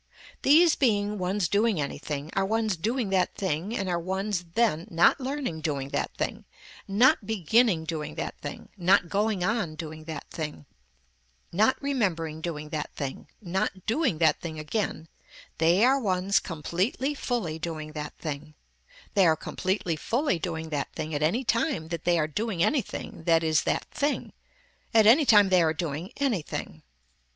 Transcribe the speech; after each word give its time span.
These 0.41 0.75
being 0.75 1.19
ones 1.19 1.47
doing 1.47 1.79
anything 1.79 2.31
are 2.33 2.43
ones 2.43 2.75
doing 2.75 3.11
that 3.11 3.35
thing 3.35 3.77
and 3.77 3.87
are 3.87 3.99
ones 3.99 4.43
then 4.55 4.87
not 4.89 5.19
learning 5.21 5.61
doing 5.61 5.89
that 5.89 6.09
thing, 6.17 6.45
not 6.87 7.27
beginning 7.27 7.83
doing 7.83 8.15
that 8.15 8.35
thing, 8.41 8.69
not 8.75 9.09
going 9.09 9.43
on 9.43 9.75
doing 9.75 10.05
that 10.05 10.27
thing, 10.31 10.65
not 11.51 11.79
remembering 11.79 12.41
doing 12.41 12.69
that 12.69 12.89
thing, 12.95 13.27
not 13.43 13.85
doing 13.85 14.17
that 14.17 14.41
thing 14.41 14.57
again, 14.57 15.07
they 15.59 15.85
are 15.85 15.99
ones 15.99 16.39
completely 16.39 17.13
fully 17.13 17.59
doing 17.59 17.91
that 17.91 18.17
thing, 18.17 18.55
they 19.13 19.27
are 19.27 19.35
completely 19.37 19.95
fully 19.95 20.39
doing 20.39 20.69
that 20.69 20.91
thing 20.93 21.13
at 21.13 21.21
any 21.21 21.43
time 21.43 21.89
that 21.89 22.05
they 22.05 22.17
are 22.17 22.27
doing 22.27 22.63
anything 22.63 23.25
that 23.25 23.43
is 23.43 23.61
that 23.65 23.85
thing, 23.91 24.33
at 24.95 25.05
any 25.05 25.25
time 25.27 25.49
they 25.49 25.61
are 25.61 25.75
doing 25.75 26.11
anything. 26.17 26.81